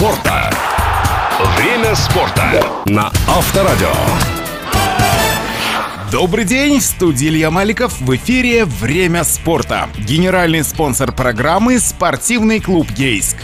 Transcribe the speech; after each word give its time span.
спорта. 0.00 0.50
Время 1.58 1.94
спорта 1.94 2.66
на 2.86 3.12
Авторадио. 3.28 3.92
Добрый 6.10 6.46
день, 6.46 6.80
в 6.80 6.82
студии 6.82 7.28
Илья 7.28 7.50
Маликов, 7.50 8.00
в 8.00 8.16
эфире 8.16 8.64
«Время 8.64 9.24
спорта». 9.24 9.90
Генеральный 9.98 10.64
спонсор 10.64 11.12
программы– 11.12 11.78
спортивный 11.80 12.60
клуб 12.60 12.88
«Ейск». 12.96 13.36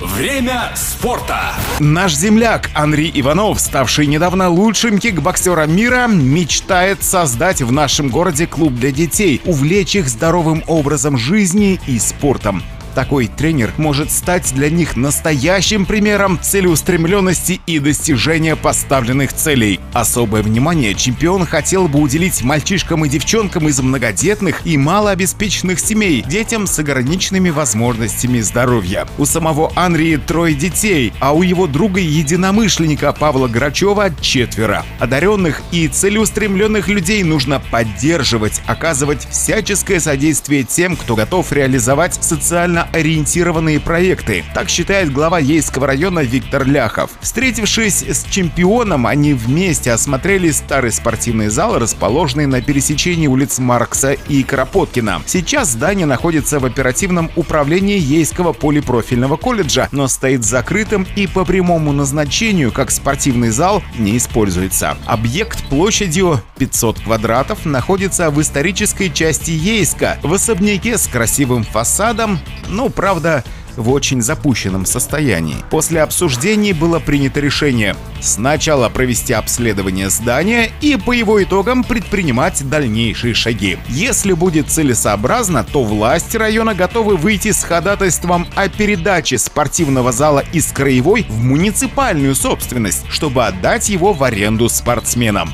Время 0.00 0.70
спорта. 0.76 1.54
Наш 1.80 2.14
земляк 2.14 2.70
Андрей 2.74 3.10
Иванов, 3.16 3.60
ставший 3.60 4.06
недавно 4.06 4.48
лучшим 4.48 5.00
кикбоксером 5.00 5.74
мира, 5.74 6.06
мечтает 6.06 7.02
создать 7.02 7.60
в 7.60 7.72
нашем 7.72 8.08
городе 8.08 8.46
клуб 8.46 8.72
для 8.74 8.92
детей, 8.92 9.40
увлечь 9.44 9.96
их 9.96 10.08
здоровым 10.08 10.62
образом 10.68 11.18
жизни 11.18 11.80
и 11.88 11.98
спортом. 11.98 12.62
Такой 12.98 13.28
тренер 13.28 13.72
может 13.76 14.10
стать 14.10 14.52
для 14.52 14.68
них 14.70 14.96
настоящим 14.96 15.86
примером 15.86 16.36
целеустремленности 16.42 17.60
и 17.64 17.78
достижения 17.78 18.56
поставленных 18.56 19.32
целей. 19.32 19.78
Особое 19.92 20.42
внимание 20.42 20.96
чемпион 20.96 21.46
хотел 21.46 21.86
бы 21.86 22.00
уделить 22.00 22.42
мальчишкам 22.42 23.04
и 23.04 23.08
девчонкам 23.08 23.68
из 23.68 23.80
многодетных 23.80 24.66
и 24.66 24.76
малообеспеченных 24.76 25.78
семей, 25.78 26.22
детям 26.22 26.66
с 26.66 26.76
ограниченными 26.80 27.50
возможностями 27.50 28.40
здоровья. 28.40 29.06
У 29.16 29.26
самого 29.26 29.70
Анри 29.76 30.16
трое 30.16 30.56
детей, 30.56 31.12
а 31.20 31.34
у 31.34 31.42
его 31.42 31.68
друга 31.68 32.00
единомышленника 32.00 33.12
Павла 33.12 33.46
Грачева 33.46 34.10
четверо. 34.20 34.84
Одаренных 34.98 35.62
и 35.70 35.86
целеустремленных 35.86 36.88
людей 36.88 37.22
нужно 37.22 37.62
поддерживать, 37.70 38.60
оказывать 38.66 39.28
всяческое 39.30 40.00
содействие 40.00 40.64
тем, 40.64 40.96
кто 40.96 41.14
готов 41.14 41.52
реализовать 41.52 42.14
социально 42.20 42.87
ориентированные 42.92 43.80
проекты. 43.80 44.44
Так 44.54 44.68
считает 44.68 45.12
глава 45.12 45.38
Ейского 45.38 45.86
района 45.86 46.20
Виктор 46.20 46.66
Ляхов. 46.66 47.10
Встретившись 47.20 48.02
с 48.02 48.24
чемпионом, 48.24 49.06
они 49.06 49.34
вместе 49.34 49.92
осмотрели 49.92 50.50
старый 50.50 50.92
спортивный 50.92 51.48
зал, 51.48 51.78
расположенный 51.78 52.46
на 52.46 52.60
пересечении 52.62 53.26
улиц 53.26 53.58
Маркса 53.58 54.12
и 54.12 54.42
Кропоткина. 54.42 55.22
Сейчас 55.26 55.70
здание 55.70 56.06
находится 56.06 56.58
в 56.58 56.64
оперативном 56.64 57.30
управлении 57.36 57.98
Ейского 57.98 58.52
полипрофильного 58.52 59.36
колледжа, 59.36 59.88
но 59.92 60.08
стоит 60.08 60.44
закрытым 60.44 61.06
и 61.16 61.26
по 61.26 61.44
прямому 61.44 61.92
назначению, 61.92 62.72
как 62.72 62.90
спортивный 62.90 63.50
зал, 63.50 63.82
не 63.98 64.16
используется. 64.16 64.96
Объект 65.06 65.64
площадью 65.68 66.40
500 66.58 67.00
квадратов 67.00 67.64
находится 67.64 68.30
в 68.30 68.40
исторической 68.40 69.10
части 69.10 69.50
Ейска, 69.50 70.18
в 70.22 70.32
особняке 70.32 70.98
с 70.98 71.06
красивым 71.06 71.64
фасадом, 71.64 72.38
ну, 72.68 72.88
правда, 72.90 73.44
в 73.78 73.90
очень 73.90 74.20
запущенном 74.20 74.84
состоянии. 74.84 75.56
После 75.70 76.02
обсуждений 76.02 76.72
было 76.72 76.98
принято 76.98 77.40
решение 77.40 77.96
сначала 78.20 78.88
провести 78.88 79.32
обследование 79.32 80.10
здания 80.10 80.70
и 80.80 80.96
по 80.96 81.12
его 81.12 81.42
итогам 81.42 81.84
предпринимать 81.84 82.68
дальнейшие 82.68 83.34
шаги. 83.34 83.78
Если 83.88 84.32
будет 84.32 84.68
целесообразно, 84.68 85.64
то 85.64 85.84
власти 85.84 86.36
района 86.36 86.74
готовы 86.74 87.16
выйти 87.16 87.52
с 87.52 87.62
ходатайством 87.62 88.46
о 88.56 88.68
передаче 88.68 89.38
спортивного 89.38 90.12
зала 90.12 90.44
из 90.52 90.72
краевой 90.72 91.26
в 91.28 91.42
муниципальную 91.42 92.34
собственность, 92.34 93.06
чтобы 93.08 93.46
отдать 93.46 93.88
его 93.88 94.12
в 94.12 94.24
аренду 94.24 94.68
спортсменам. 94.68 95.52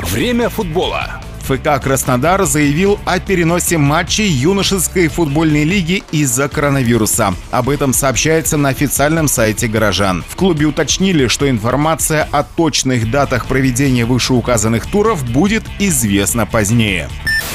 Время 0.00 0.48
футбола. 0.48 1.20
ФК 1.50 1.82
«Краснодар» 1.82 2.44
заявил 2.44 3.00
о 3.04 3.18
переносе 3.18 3.76
матчей 3.76 4.28
юношеской 4.28 5.08
футбольной 5.08 5.64
лиги 5.64 6.04
из-за 6.12 6.48
коронавируса. 6.48 7.34
Об 7.50 7.68
этом 7.68 7.92
сообщается 7.92 8.56
на 8.56 8.68
официальном 8.68 9.26
сайте 9.26 9.66
горожан. 9.66 10.24
В 10.28 10.36
клубе 10.36 10.66
уточнили, 10.66 11.26
что 11.26 11.50
информация 11.50 12.28
о 12.30 12.44
точных 12.44 13.10
датах 13.10 13.46
проведения 13.46 14.04
вышеуказанных 14.04 14.86
туров 14.86 15.28
будет 15.28 15.64
известна 15.80 16.46
позднее. 16.46 17.08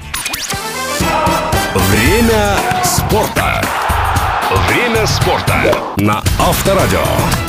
Время 1.75 2.57
спорта. 2.83 3.63
Время 4.69 5.07
спорта 5.07 5.77
на 5.97 6.23
Авторадио. 6.39 7.48